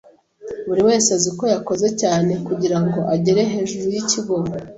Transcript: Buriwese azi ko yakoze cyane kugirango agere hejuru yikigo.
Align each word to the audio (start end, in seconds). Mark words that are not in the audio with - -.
Buriwese 0.67 1.09
azi 1.17 1.29
ko 1.37 1.43
yakoze 1.53 1.87
cyane 2.01 2.31
kugirango 2.47 2.99
agere 3.15 3.41
hejuru 3.53 3.85
yikigo. 3.93 4.35